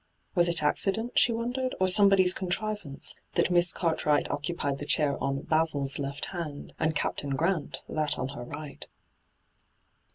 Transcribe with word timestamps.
Was 0.33 0.47
it 0.47 0.63
accident, 0.63 1.19
she 1.19 1.31
wondered, 1.31 1.75
or 1.79 1.87
some 1.87 2.09
body's 2.09 2.33
contrivance, 2.33 3.15
that 3.35 3.51
Miss 3.51 3.71
Cartright 3.71 4.25
occu 4.29 4.57
pied 4.57 4.79
the 4.79 4.85
chair 4.87 5.15
on' 5.23 5.41
Basil's' 5.43 5.99
left 5.99 6.25
hand, 6.33 6.73
and 6.79 6.95
Captain 6.95 7.35
Grant 7.35 7.83
that 7.87 8.17
on 8.17 8.29
her 8.29 8.43
right 8.43 8.87